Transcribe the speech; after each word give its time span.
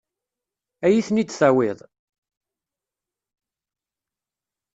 Ad 0.85 0.91
iyi-ten-id-tawiḍ? 0.91 1.79